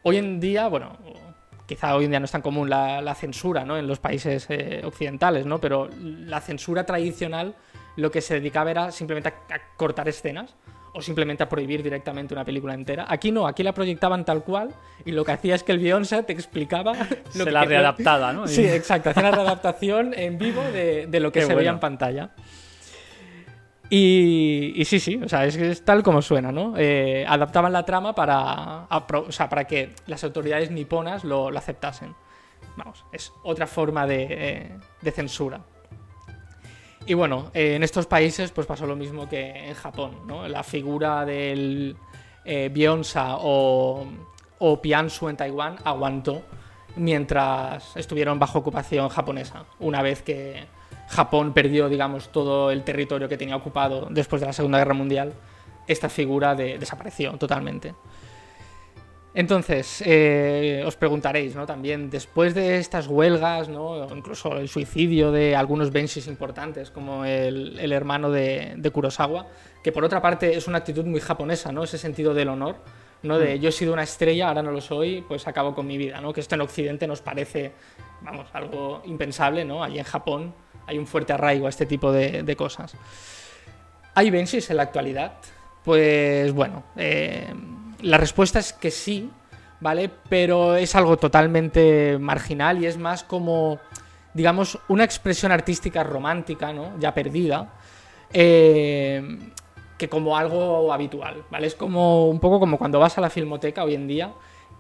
Hoy 0.03 0.17
en 0.17 0.39
día, 0.39 0.67
bueno, 0.67 0.98
quizá 1.67 1.95
hoy 1.95 2.05
en 2.05 2.12
día 2.12 2.19
no 2.19 2.25
es 2.25 2.31
tan 2.31 2.41
común 2.41 2.69
la, 2.69 3.15
censura 3.15 3.63
¿no? 3.63 3.77
en 3.77 3.86
los 3.86 4.00
países 4.00 4.47
eh, 4.50 4.81
occidentales, 4.83 5.45
¿no? 5.45 5.59
pero 5.59 5.89
la 6.01 6.41
censura 6.41 6.86
tradicional 6.86 7.53
lo 7.97 8.09
que 8.09 8.21
se 8.21 8.36
dedicaba 8.36 8.71
era 8.71 8.91
simplemente 8.91 9.29
a 9.29 9.75
cortar 9.75 10.07
escenas 10.07 10.55
o 10.93 11.01
simplemente 11.01 11.43
a 11.43 11.50
prohibir 11.50 11.83
directamente 11.83 12.33
una 12.33 12.45
película 12.45 12.74
entera. 12.74 13.05
Aquí 13.07 13.31
no, 13.31 13.47
aquí 13.47 13.62
la 13.63 13.74
proyectaban 13.74 14.25
tal 14.25 14.43
cual 14.43 14.69
y 15.05 15.12
lo 15.12 15.25
que 15.25 15.33
hacía 15.33 15.55
es 15.55 15.63
que 15.63 15.74
el 15.74 15.79
Beyoncé 15.79 16.24
te 16.24 16.33
explicaba 16.33 16.93
lo 17.36 17.43
se 17.43 17.51
la 17.51 17.65
readaptada, 17.65 18.33
¿no? 18.33 18.47
Sí, 18.47 18.65
exacto, 18.65 19.09
hacía 19.09 19.24
la 19.24 19.31
readaptación 19.31 20.13
en 20.15 20.38
vivo 20.38 20.62
de, 20.62 21.07
lo 21.19 21.31
que 21.33 21.41
se 21.43 21.53
veía 21.53 21.69
en 21.69 21.79
pantalla. 21.79 22.31
Y, 23.89 24.84
sí, 24.86 25.00
sí, 25.00 25.20
o 25.24 25.29
sea, 25.29 25.46
es, 25.46 25.86
tal 25.86 26.03
como 26.03 26.22
suena, 26.22 26.51
¿no? 26.51 26.74
Eh, 26.77 27.25
adaptaban 27.27 27.72
la 27.72 27.86
trama 27.86 28.13
para, 28.13 28.88
para 29.50 29.63
que 29.65 29.94
las 30.08 30.24
autoridades 30.24 30.72
niponas 30.72 31.24
lo, 31.24 31.48
aceptasen. 31.50 32.13
Vamos, 32.75 33.06
es 33.12 33.32
otra 33.44 33.65
forma 33.65 34.06
de, 34.06 34.27
eh, 35.01 35.12
censura. 35.12 35.62
Y 37.06 37.13
bueno, 37.13 37.50
eh, 37.53 37.75
en 37.75 37.84
estos 37.84 38.06
países 38.06 38.51
pues 38.51 38.67
pasó 38.67 38.86
lo 38.86 38.96
mismo 38.96 39.29
que 39.29 39.70
en 39.70 39.74
Japón, 39.74 40.20
¿no? 40.27 40.48
La 40.48 40.63
figura 40.63 41.25
del 41.25 41.96
Bionsa 42.72 43.38
o, 43.39 44.06
o 44.60 44.82
Piansu 44.82 45.27
en 45.27 45.36
Taiwán 45.36 45.75
aguantó 45.84 46.44
mientras 46.96 47.96
estuvieron 47.96 48.39
bajo 48.39 48.60
ocupación 48.60 49.10
japonesa, 49.10 49.65
una 49.79 50.01
vez 50.01 50.22
que 50.22 50.65
Japón 51.07 51.53
perdió, 51.53 51.89
digamos, 51.89 52.29
todo 52.31 52.71
el 52.71 52.83
territorio 52.83 53.29
que 53.29 53.37
tenía 53.37 53.55
ocupado 53.55 54.07
después 54.09 54.41
de 54.41 54.47
la 54.47 54.53
Segunda 54.53 54.77
Guerra 54.77 54.93
Mundial, 54.93 55.33
esta 55.87 56.09
figura 56.09 56.53
desapareció 56.53 57.33
totalmente. 57.33 57.93
Entonces, 59.37 60.01
eh, 60.03 60.83
os 60.83 60.95
preguntaréis, 60.95 61.55
¿no? 61.55 61.67
También, 61.67 62.09
después 62.09 62.55
de 62.55 62.77
estas 62.79 63.05
huelgas, 63.05 63.69
¿no? 63.69 64.07
incluso 64.15 64.57
el 64.57 64.67
suicidio 64.67 65.31
de 65.31 65.55
algunos 65.55 65.91
benshis 65.91 66.25
importantes, 66.25 66.89
como 66.89 67.23
el, 67.23 67.91
hermano 67.91 68.31
de, 68.31 68.89
Kurosawa, 68.91 69.45
que 69.83 69.91
por 69.91 70.03
otra 70.03 70.23
parte 70.23 70.57
es 70.57 70.67
una 70.67 70.79
actitud 70.79 71.05
muy 71.05 71.19
japonesa, 71.19 71.71
¿no? 71.71 71.83
Ese 71.83 71.99
sentido 71.99 72.33
del 72.33 72.49
honor, 72.49 72.77
¿no? 73.21 73.37
De 73.37 73.57
mm. 73.57 73.59
yo 73.59 73.69
he 73.69 73.71
sido 73.71 73.93
una 73.93 74.01
estrella, 74.01 74.47
ahora 74.47 74.63
no 74.63 74.71
lo 74.71 74.81
soy, 74.81 75.23
pues 75.27 75.47
acabo 75.47 75.75
con 75.75 75.85
mi 75.85 75.99
vida, 75.99 76.19
¿no? 76.19 76.33
Que 76.33 76.41
esto 76.41 76.55
en 76.55 76.61
Occidente 76.61 77.05
nos 77.05 77.21
parece, 77.21 77.73
vamos, 78.23 78.47
algo 78.53 79.03
impensable, 79.05 79.63
¿no? 79.63 79.83
Allí 79.83 79.99
en 79.99 80.05
Japón 80.05 80.55
hay 80.88 80.98
un 80.98 81.06
fuerte 81.06 81.34
arraigo 81.34 81.67
a 81.67 81.70
este 81.70 81.86
tipo 81.86 82.12
de, 82.12 82.56
cosas. 82.56 82.96
¿Hay 84.15 84.32
benshis 84.32 84.70
en 84.70 84.77
la 84.77 84.84
actualidad? 84.84 85.34
Pues 85.84 86.51
bueno, 86.53 86.84
eh, 86.96 87.53
la 88.01 88.17
respuesta 88.17 88.60
es 88.60 88.74
que 88.74 88.89
sí, 88.89 89.29
¿vale? 89.79 90.10
Pero 90.29 90.75
es 90.75 90.96
algo 90.96 91.17
totalmente 91.17 92.17
marginal 92.20 92.82
y 92.82 92.88
es 92.88 92.98
más 92.98 93.24
como, 93.24 93.79
digamos, 94.34 94.79
una 94.88 95.03
expresión 95.03 95.51
artística 95.51 96.03
romántica, 96.03 96.74
¿no? 96.74 96.98
Ya 97.00 97.13
perdida. 97.13 97.74
Eh, 98.34 99.39
que 99.98 100.10
como 100.10 100.38
algo 100.38 100.94
habitual, 100.94 101.44
¿vale? 101.50 101.67
Es 101.67 101.75
como 101.75 102.29
un 102.29 102.39
poco 102.39 102.60
como 102.60 102.77
cuando 102.77 103.00
vas 103.00 103.17
a 103.17 103.22
la 103.22 103.29
filmoteca 103.29 103.84
hoy 103.84 103.96
en 103.96 104.08
día 104.08 104.32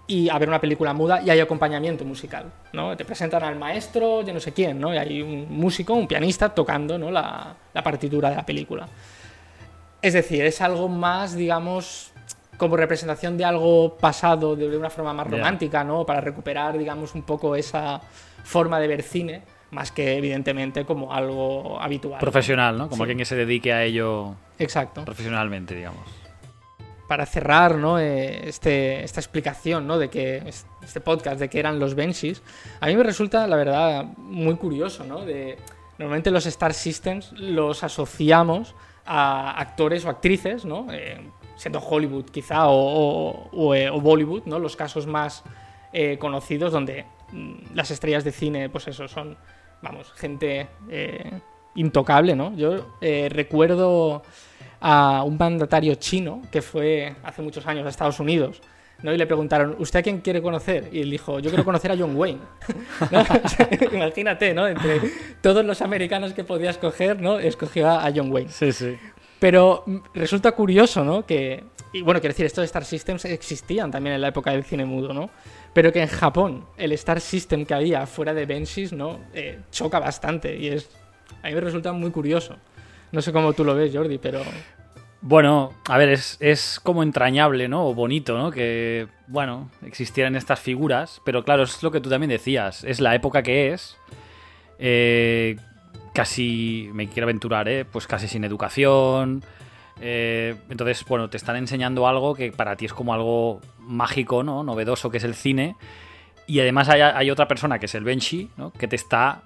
y 0.07 0.29
a 0.29 0.37
ver 0.37 0.47
una 0.47 0.61
película 0.61 0.93
muda 0.93 1.21
y 1.21 1.29
hay 1.29 1.39
acompañamiento 1.41 2.05
musical, 2.05 2.45
¿no? 2.71 2.95
Te 2.95 3.03
presentan 3.03 3.43
al 3.43 3.57
maestro, 3.59 4.21
yo 4.23 4.33
no 4.33 4.39
sé 4.39 4.53
quién, 4.53 4.79
¿no? 4.79 4.93
Y 4.93 4.97
hay 4.97 5.21
un 5.21 5.47
músico, 5.49 5.93
un 5.93 6.07
pianista 6.07 6.49
tocando, 6.49 6.97
¿no? 6.97 7.11
La, 7.11 7.55
la 7.73 7.83
partitura 7.83 8.29
de 8.29 8.37
la 8.37 8.45
película. 8.45 8.87
Es 10.01 10.13
decir, 10.13 10.45
es 10.45 10.61
algo 10.61 10.87
más, 10.87 11.35
digamos, 11.35 12.13
como 12.57 12.77
representación 12.77 13.37
de 13.37 13.43
algo 13.43 13.97
pasado 13.97 14.55
de 14.55 14.77
una 14.77 14.89
forma 14.89 15.13
más 15.13 15.27
romántica, 15.27 15.83
¿no? 15.83 16.05
Para 16.05 16.21
recuperar, 16.21 16.77
digamos, 16.77 17.13
un 17.13 17.23
poco 17.23 17.55
esa 17.55 17.99
forma 18.43 18.79
de 18.79 18.87
ver 18.87 19.03
cine, 19.03 19.41
más 19.71 19.91
que 19.91 20.17
evidentemente 20.17 20.85
como 20.85 21.13
algo 21.13 21.79
habitual. 21.81 22.19
Profesional, 22.19 22.77
¿no? 22.77 22.89
Como 22.89 23.03
alguien 23.03 23.17
que 23.17 23.25
se 23.25 23.35
dedique 23.35 23.73
a 23.73 23.83
ello 23.83 24.35
Exacto. 24.57 25.03
profesionalmente, 25.03 25.75
digamos. 25.75 26.26
Para 27.07 27.25
cerrar, 27.25 27.75
¿no? 27.75 27.99
Eh, 27.99 28.49
este, 28.49 29.03
esta 29.03 29.19
explicación, 29.19 29.87
¿no? 29.87 29.97
De 29.97 30.09
que 30.09 30.43
este 30.81 31.01
podcast, 31.01 31.39
de 31.39 31.49
que 31.49 31.59
eran 31.59 31.79
los 31.79 31.95
Benshis, 31.95 32.41
a 32.81 32.87
mí 32.87 32.95
me 32.95 33.03
resulta, 33.03 33.47
la 33.47 33.55
verdad, 33.55 34.05
muy 34.17 34.55
curioso, 34.55 35.03
¿no? 35.03 35.23
Normalmente 35.97 36.29
los 36.31 36.45
Star 36.45 36.73
Systems 36.73 37.31
los 37.33 37.83
asociamos 37.83 38.75
a 39.05 39.59
actores 39.59 40.05
o 40.05 40.09
actrices, 40.09 40.65
¿no? 40.65 40.87
Eh, 40.91 41.19
siendo 41.57 41.79
Hollywood 41.79 42.25
quizá 42.25 42.67
o, 42.67 43.73
eh, 43.73 43.89
o, 43.89 43.99
Bollywood, 43.99 44.43
¿no? 44.45 44.59
Los 44.59 44.75
casos 44.75 45.07
más 45.07 45.43
eh, 45.91 46.17
conocidos 46.17 46.71
donde 46.71 47.05
mm, 47.31 47.73
las 47.73 47.91
estrellas 47.91 48.23
de 48.23 48.31
cine, 48.31 48.69
pues 48.69 48.87
eso, 48.87 49.07
son, 49.07 49.37
vamos, 49.81 50.13
gente 50.13 50.67
eh, 50.89 51.41
intocable, 51.77 52.35
¿no? 52.35 52.55
Yo 52.55 52.97
recuerdo 53.29 54.23
a 54.79 55.23
un 55.23 55.37
mandatario 55.37 55.95
chino 55.95 56.41
que 56.51 56.61
fue 56.61 57.15
hace 57.23 57.41
muchos 57.41 57.65
años 57.65 57.85
a 57.85 57.89
Estados 57.89 58.19
Unidos, 58.19 58.61
¿no? 59.01 59.13
Y 59.13 59.17
le 59.17 59.25
preguntaron, 59.25 59.75
¿usted 59.79 59.99
a 59.99 60.03
quién 60.03 60.21
quiere 60.21 60.41
conocer? 60.41 60.89
Y 60.91 61.01
él 61.01 61.09
dijo, 61.09 61.39
yo 61.39 61.49
quiero 61.49 61.63
conocer 61.63 61.91
a 61.91 61.97
John 61.97 62.15
Wayne. 62.15 62.39
Imagínate, 63.93 64.53
¿no? 64.53 64.67
Entre 64.67 65.01
todos 65.41 65.65
los 65.65 65.81
americanos 65.81 66.33
que 66.33 66.43
podía 66.43 66.69
escoger, 66.69 67.21
¿no? 67.21 67.39
Escogió 67.39 67.89
a 67.89 68.11
John 68.13 68.31
Wayne. 68.31 68.49
Sí, 68.49 68.71
sí. 68.71 68.97
Pero 69.39 69.85
resulta 70.13 70.51
curioso, 70.51 71.03
¿no? 71.03 71.25
Que 71.25 71.63
y 71.93 72.01
bueno, 72.01 72.19
quiero 72.19 72.33
decir, 72.33 72.45
estos 72.45 72.65
Star 72.65 72.85
Systems 72.85 73.25
existían 73.25 73.91
también 73.91 74.15
en 74.15 74.21
la 74.21 74.27
época 74.27 74.51
del 74.51 74.63
cine 74.63 74.85
mudo, 74.85 75.13
¿no? 75.13 75.29
Pero 75.73 75.91
que 75.91 76.01
en 76.01 76.07
Japón 76.07 76.65
el 76.77 76.91
Star 76.93 77.21
System 77.21 77.65
que 77.65 77.73
había 77.73 78.05
fuera 78.05 78.33
de 78.33 78.45
Benshis, 78.45 78.93
¿no? 78.93 79.19
Eh, 79.33 79.59
choca 79.71 79.99
bastante 79.99 80.55
y 80.55 80.67
es... 80.67 80.89
A 81.43 81.47
mí 81.47 81.55
me 81.55 81.61
resulta 81.61 81.93
muy 81.93 82.11
curioso. 82.11 82.57
No 83.11 83.21
sé 83.21 83.31
cómo 83.31 83.53
tú 83.53 83.63
lo 83.63 83.75
ves, 83.75 83.95
Jordi, 83.95 84.17
pero... 84.17 84.41
Bueno, 85.21 85.73
a 85.87 85.97
ver, 85.97 86.09
es, 86.09 86.37
es, 86.39 86.79
como 86.79 87.01
entrañable, 87.01 87.67
¿no? 87.67 87.87
O 87.87 87.93
bonito, 87.95 88.37
¿no? 88.37 88.51
Que, 88.51 89.07
bueno, 89.27 89.69
existieran 89.83 90.35
estas 90.35 90.59
figuras, 90.59 91.21
pero 91.25 91.43
claro, 91.43 91.63
es 91.63 91.81
lo 91.81 91.91
que 91.91 91.99
tú 91.99 92.09
también 92.09 92.29
decías, 92.29 92.83
es 92.83 93.01
la 93.01 93.15
época 93.15 93.41
que 93.41 93.73
es, 93.73 93.97
eh, 94.77 95.57
casi, 96.13 96.89
me 96.93 97.07
quiero 97.07 97.25
aventurar, 97.25 97.67
¿eh? 97.67 97.83
Pues 97.83 98.05
casi 98.05 98.27
sin 98.27 98.43
educación, 98.43 99.43
eh, 99.99 100.55
entonces, 100.69 101.03
bueno, 101.05 101.29
te 101.29 101.37
están 101.37 101.55
enseñando 101.55 102.07
algo 102.07 102.35
que 102.35 102.51
para 102.51 102.75
ti 102.75 102.85
es 102.85 102.93
como 102.93 103.13
algo 103.13 103.61
mágico, 103.79 104.43
¿no? 104.43 104.63
Novedoso, 104.63 105.09
que 105.09 105.17
es 105.17 105.23
el 105.23 105.33
cine, 105.33 105.75
y 106.45 106.59
además 106.59 106.89
hay, 106.89 107.01
hay 107.01 107.31
otra 107.31 107.47
persona, 107.47 107.79
que 107.79 107.87
es 107.87 107.95
el 107.95 108.03
Benchi, 108.03 108.49
¿no? 108.55 108.71
Que 108.71 108.87
te 108.87 108.95
está, 108.95 109.41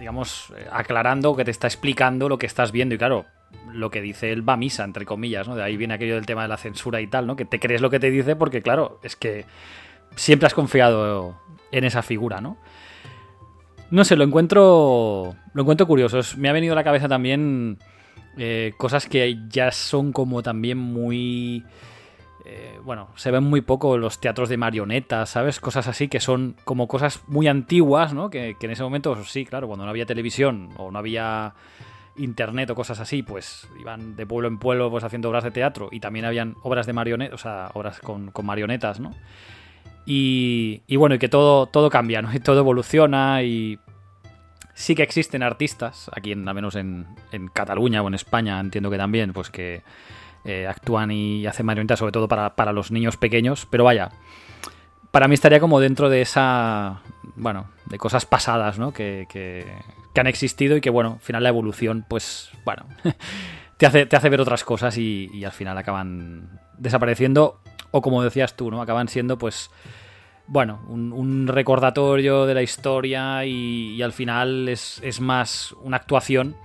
digamos, 0.00 0.52
aclarando, 0.72 1.36
que 1.36 1.44
te 1.44 1.52
está 1.52 1.68
explicando 1.68 2.28
lo 2.28 2.38
que 2.38 2.46
estás 2.46 2.72
viendo, 2.72 2.96
y 2.96 2.98
claro 2.98 3.26
lo 3.72 3.90
que 3.90 4.00
dice 4.00 4.32
él 4.32 4.48
va 4.48 4.56
misa, 4.56 4.84
entre 4.84 5.04
comillas, 5.04 5.46
¿no? 5.46 5.54
De 5.54 5.62
ahí 5.62 5.76
viene 5.76 5.94
aquello 5.94 6.14
del 6.14 6.26
tema 6.26 6.42
de 6.42 6.48
la 6.48 6.56
censura 6.56 7.00
y 7.00 7.06
tal, 7.06 7.26
¿no? 7.26 7.36
Que 7.36 7.44
te 7.44 7.60
crees 7.60 7.80
lo 7.80 7.90
que 7.90 8.00
te 8.00 8.10
dice 8.10 8.36
porque, 8.36 8.62
claro, 8.62 8.98
es 9.02 9.16
que 9.16 9.44
siempre 10.16 10.46
has 10.46 10.54
confiado 10.54 11.40
en 11.70 11.84
esa 11.84 12.02
figura, 12.02 12.40
¿no? 12.40 12.56
No 13.90 14.04
sé, 14.04 14.16
lo 14.16 14.24
encuentro. 14.24 15.34
Lo 15.52 15.62
encuentro 15.62 15.86
curioso. 15.86 16.20
Me 16.36 16.48
ha 16.48 16.52
venido 16.52 16.72
a 16.72 16.76
la 16.76 16.84
cabeza 16.84 17.08
también 17.08 17.78
eh, 18.38 18.72
cosas 18.76 19.06
que 19.06 19.36
ya 19.48 19.72
son 19.72 20.12
como 20.12 20.42
también 20.42 20.78
muy. 20.78 21.64
Eh, 22.44 22.80
bueno, 22.84 23.08
se 23.16 23.30
ven 23.30 23.44
muy 23.44 23.60
poco 23.60 23.98
los 23.98 24.20
teatros 24.20 24.48
de 24.48 24.56
marionetas, 24.56 25.30
¿sabes? 25.30 25.60
Cosas 25.60 25.88
así 25.88 26.08
que 26.08 26.20
son 26.20 26.56
como 26.64 26.88
cosas 26.88 27.22
muy 27.26 27.48
antiguas, 27.48 28.14
¿no? 28.14 28.30
Que, 28.30 28.56
en 28.60 28.70
ese 28.70 28.82
momento, 28.82 29.22
sí, 29.24 29.44
claro, 29.44 29.66
cuando 29.66 29.84
no 29.84 29.90
había 29.90 30.06
televisión 30.06 30.70
o 30.76 30.90
no 30.90 30.98
había 30.98 31.54
internet 32.16 32.70
o 32.70 32.74
cosas 32.74 33.00
así, 33.00 33.22
pues 33.22 33.68
iban 33.78 34.16
de 34.16 34.26
pueblo 34.26 34.48
en 34.48 34.58
pueblo 34.58 34.90
pues 34.90 35.04
haciendo 35.04 35.28
obras 35.28 35.44
de 35.44 35.50
teatro 35.50 35.88
y 35.90 36.00
también 36.00 36.24
habían 36.24 36.56
obras 36.62 36.86
de 36.86 36.92
marionetas, 36.92 37.34
o 37.34 37.38
sea, 37.38 37.70
obras 37.74 38.00
con, 38.00 38.32
marionetas, 38.42 39.00
¿no? 39.00 39.12
Y, 40.06 40.82
y, 40.86 40.96
bueno, 40.96 41.14
y 41.14 41.18
que 41.18 41.28
todo, 41.28 41.66
todo 41.66 41.90
cambia, 41.90 42.22
¿no? 42.22 42.32
Y 42.34 42.40
todo 42.40 42.60
evoluciona 42.60 43.42
y 43.42 43.78
sí 44.74 44.94
que 44.94 45.02
existen 45.02 45.42
artistas, 45.42 46.10
aquí 46.14 46.32
en, 46.32 46.48
al 46.48 46.54
menos 46.54 46.74
en, 46.74 47.06
en 47.32 47.48
Cataluña 47.48 48.02
o 48.02 48.08
en 48.08 48.14
España 48.14 48.58
entiendo 48.60 48.90
que 48.90 48.96
también, 48.96 49.32
pues 49.32 49.50
que 49.50 49.82
eh, 50.44 50.66
actúan 50.66 51.10
y 51.10 51.46
hacen 51.46 51.66
marionetas 51.66 51.98
sobre 51.98 52.12
todo 52.12 52.28
para, 52.28 52.56
para 52.56 52.72
los 52.72 52.90
niños 52.90 53.16
pequeños, 53.16 53.66
pero 53.70 53.84
vaya, 53.84 54.10
para 55.10 55.28
mí 55.28 55.34
estaría 55.34 55.60
como 55.60 55.80
dentro 55.80 56.08
de 56.08 56.22
esa, 56.22 57.00
bueno, 57.36 57.68
de 57.86 57.98
cosas 57.98 58.26
pasadas, 58.26 58.78
¿no? 58.78 58.92
Que, 58.92 59.26
que, 59.28 59.66
que 60.12 60.20
han 60.20 60.26
existido 60.26 60.76
y 60.76 60.80
que, 60.80 60.90
bueno, 60.90 61.14
al 61.14 61.20
final 61.20 61.42
la 61.42 61.48
evolución, 61.48 62.04
pues, 62.08 62.50
bueno, 62.64 62.86
te 63.76 63.86
hace, 63.86 64.06
te 64.06 64.16
hace 64.16 64.28
ver 64.28 64.40
otras 64.40 64.64
cosas 64.64 64.96
y, 64.98 65.44
al 65.44 65.52
final 65.52 65.78
acaban 65.78 66.60
desapareciendo 66.78 67.60
o 67.90 68.02
como 68.02 68.22
decías 68.22 68.56
tú, 68.56 68.70
¿no? 68.70 68.82
Acaban 68.82 69.08
siendo, 69.08 69.38
pues, 69.38 69.70
bueno, 70.46 70.80
un, 70.88 71.46
recordatorio 71.46 72.46
de 72.46 72.54
la 72.54 72.62
historia 72.62 73.44
y, 73.44 74.02
al 74.02 74.12
final 74.12 74.68
es, 74.68 75.20
más 75.20 75.74
una 75.82 75.96
actuación 75.96 76.56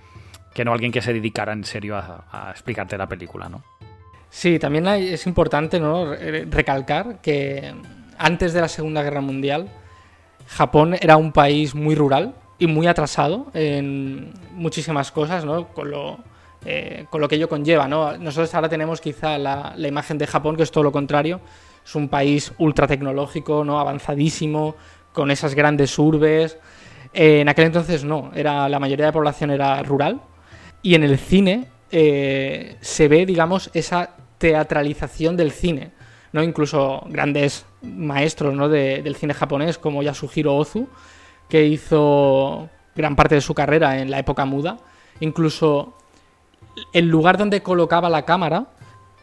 que 0.56 0.66
no 0.66 0.74
alguien 0.74 0.92
que 0.92 1.02
se 1.02 1.14
dedicara 1.14 1.54
en 1.54 1.64
serio 1.64 1.96
a, 1.98 2.50
explicarte 2.50 2.98
la 2.98 3.08
película, 3.08 3.48
¿no? 3.48 3.64
Sí, 4.32 4.58
también 4.58 4.88
es 4.88 5.28
importante 5.28 5.80
recalcar 6.50 7.22
que 7.22 7.72
antes 8.18 8.54
de 8.54 8.62
la 8.62 8.68
Segunda 8.68 9.04
Guerra 9.04 9.22
Mundial, 9.22 9.70
Japón 10.48 10.96
era 11.00 11.16
un 11.18 11.32
país 11.32 11.76
muy 11.76 11.94
rural, 11.94 12.34
y 12.58 12.68
muy 12.68 12.88
atrasado 12.88 13.48
en 13.54 14.34
muchísimas 14.54 15.12
cosas, 15.12 15.46
¿no? 15.46 15.68
Con 15.68 15.92
lo, 15.92 16.20
eh, 16.66 17.06
que 17.30 17.36
ello 17.36 17.50
conlleva, 17.50 17.88
¿no? 17.88 18.18
Nosotros 18.18 18.54
ahora 18.56 18.70
tenemos 18.70 19.02
quizá 19.02 19.38
la, 19.38 19.74
la, 19.76 19.88
imagen 19.88 20.18
de 20.18 20.28
Japón, 20.28 20.56
que 20.56 20.64
es 20.64 20.72
todo 20.72 20.84
lo 20.84 20.92
contrario. 20.92 21.42
Es 21.86 21.96
un 21.96 22.08
país 22.08 22.54
ultra 22.58 22.88
tecnológico, 22.88 23.64
¿no? 23.64 23.80
Avanzadísimo, 23.80 24.76
con 25.14 25.32
esas 25.32 25.54
grandes 25.54 25.98
urbes. 26.00 26.58
Eh, 27.14 27.42
en 27.42 27.50
aquel 27.50 27.66
entonces 27.66 28.04
no, 28.04 28.32
era, 28.34 28.70
la 28.70 28.80
mayoría 28.80 29.06
de 29.06 29.10
la 29.10 29.14
población 29.14 29.52
era 29.52 29.82
rural. 29.84 30.22
Y 30.86 30.94
en 30.94 31.02
el 31.02 31.18
cine 31.18 31.66
eh, 31.90 32.76
se 32.80 33.08
ve, 33.08 33.26
digamos, 33.26 33.72
esa 33.74 34.12
teatralización 34.38 35.36
del 35.36 35.50
cine. 35.50 35.90
¿no? 36.32 36.44
Incluso 36.44 37.02
grandes 37.10 37.66
maestros 37.82 38.54
¿no? 38.54 38.70
de, 38.70 39.02
del 39.02 39.16
cine 39.16 39.34
japonés 39.34 39.80
como 39.80 40.04
Yasuhiro 40.04 40.56
Ozu 40.56 40.88
que 41.50 41.66
hizo 41.66 42.70
gran 42.96 43.16
parte 43.16 43.34
de 43.34 43.42
su 43.42 43.56
carrera 43.56 43.98
en 44.00 44.12
la 44.12 44.20
época 44.20 44.46
muda. 44.46 44.78
Incluso 45.22 45.98
el 46.94 47.08
lugar 47.08 47.40
donde 47.40 47.64
colocaba 47.64 48.08
la 48.08 48.24
cámara 48.24 48.68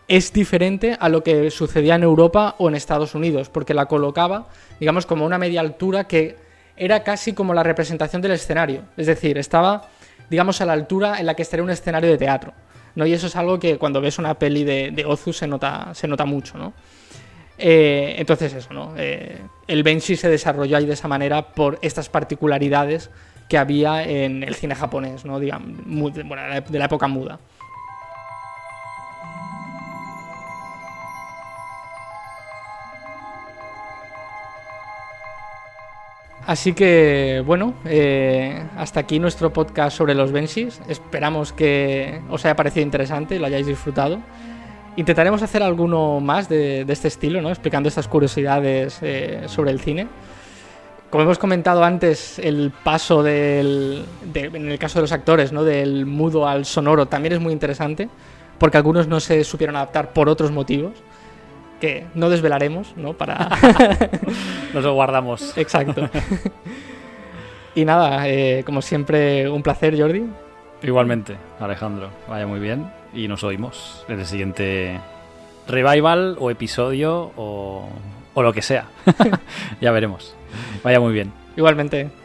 es 0.08 0.32
diferente 0.32 0.96
a 0.98 1.08
lo 1.08 1.22
que 1.22 1.48
sucedía 1.52 1.94
en 1.94 2.02
Europa 2.02 2.56
o 2.58 2.68
en 2.68 2.74
Estados 2.74 3.14
Unidos, 3.14 3.50
porque 3.50 3.72
la 3.72 3.86
colocaba, 3.86 4.48
digamos, 4.80 5.06
como 5.06 5.24
una 5.24 5.38
media 5.38 5.60
altura 5.60 6.08
que 6.08 6.34
era 6.76 7.04
casi 7.04 7.34
como 7.34 7.54
la 7.54 7.62
representación 7.62 8.20
del 8.20 8.32
escenario. 8.32 8.82
Es 8.96 9.06
decir, 9.06 9.38
estaba, 9.38 9.88
digamos, 10.32 10.62
a 10.62 10.64
la 10.66 10.72
altura 10.72 11.20
en 11.20 11.26
la 11.26 11.34
que 11.34 11.42
estaría 11.42 11.62
un 11.62 11.68
escenario 11.68 12.10
de 12.10 12.16
teatro. 12.16 12.54
¿no? 12.94 13.04
Y 13.04 13.12
eso 13.12 13.26
es 13.26 13.36
algo 13.36 13.60
que 13.60 13.76
cuando 13.76 14.00
ves 14.00 14.18
una 14.18 14.32
peli 14.32 14.64
de, 14.64 14.90
de 14.90 15.04
Ozu 15.04 15.34
se 15.34 15.46
nota, 15.46 15.90
se 15.92 16.08
nota 16.08 16.24
mucho, 16.24 16.56
¿no? 16.56 16.72
Eh, 17.58 18.14
entonces 18.16 18.54
eso, 18.54 18.72
¿no? 18.72 18.94
Eh, 18.96 19.38
el 19.68 19.82
Benshi 19.82 20.16
se 20.16 20.30
desarrolló 20.30 20.78
ahí 20.78 20.86
de 20.86 20.94
esa 20.94 21.06
manera 21.06 21.52
por 21.52 21.78
estas 21.82 22.08
particularidades 22.08 23.10
que 23.46 23.58
había 23.58 24.02
en 24.04 24.42
el 24.42 24.54
cine 24.54 24.74
japonés, 24.74 25.26
¿no? 25.26 25.38
Digamos, 25.38 26.14
bueno, 26.24 26.42
de 26.66 26.78
la 26.78 26.86
época 26.86 27.06
muda. 27.08 27.38
Así 36.46 36.72
que, 36.72 37.42
bueno, 37.46 37.74
eh, 37.84 38.64
hasta 38.76 39.00
aquí 39.00 39.20
nuestro 39.20 39.52
podcast 39.52 39.96
sobre 39.96 40.14
los 40.14 40.32
Benshis. 40.32 40.80
Esperamos 40.88 41.52
que 41.52 42.20
os 42.30 42.44
haya 42.44 42.56
parecido 42.56 42.84
interesante 42.84 43.38
lo 43.38 43.46
hayáis 43.46 43.66
disfrutado. 43.66 44.18
Intentaremos 44.96 45.40
hacer 45.42 45.62
alguno 45.62 46.20
más 46.20 46.48
de, 46.48 46.84
este 46.88 47.08
estilo, 47.08 47.40
¿no? 47.40 47.48
explicando 47.48 47.88
estas 47.88 48.08
curiosidades 48.08 48.98
eh, 49.02 49.44
sobre 49.46 49.70
el 49.70 49.80
cine. 49.80 50.08
Como 51.10 51.24
hemos 51.24 51.38
comentado 51.38 51.84
antes, 51.84 52.38
el 52.38 52.72
paso 52.82 53.22
del, 53.22 54.04
en 54.34 54.70
el 54.70 54.78
caso 54.78 54.98
de 54.98 55.02
los 55.02 55.12
actores, 55.12 55.52
¿no? 55.52 55.62
del 55.62 56.06
mudo 56.06 56.48
al 56.48 56.64
sonoro 56.64 57.06
también 57.06 57.34
es 57.34 57.40
muy 57.40 57.52
interesante, 57.52 58.08
porque 58.58 58.78
algunos 58.78 59.06
no 59.06 59.20
se 59.20 59.44
supieron 59.44 59.76
adaptar 59.76 60.12
por 60.12 60.28
otros 60.28 60.50
motivos, 60.50 60.94
que 61.82 62.06
no 62.14 62.30
desvelaremos, 62.30 62.96
¿no? 62.96 63.14
Para... 63.14 63.48
Nos 64.72 64.84
lo 64.84 64.94
guardamos. 64.94 65.58
Exacto. 65.58 66.08
y 67.74 67.84
nada, 67.84 68.28
eh, 68.28 68.62
como 68.64 68.82
siempre, 68.82 69.50
un 69.50 69.64
placer, 69.64 70.00
Jordi. 70.00 70.22
Igualmente, 70.80 71.34
Alejandro. 71.58 72.10
Vaya 72.28 72.46
muy 72.46 72.60
bien 72.60 72.86
y 73.12 73.26
nos 73.26 73.42
oímos 73.42 74.04
en 74.08 74.20
el 74.20 74.26
siguiente 74.26 75.00
revival 75.66 76.36
o 76.38 76.52
episodio 76.52 77.32
o, 77.36 77.88
o 78.32 78.42
lo 78.42 78.52
que 78.52 78.62
sea. 78.62 78.86
ya 79.80 79.90
veremos. 79.90 80.36
Vaya 80.84 81.00
muy 81.00 81.12
bien. 81.12 81.32
Igualmente. 81.56 82.21